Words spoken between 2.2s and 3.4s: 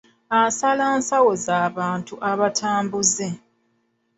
abatambuze.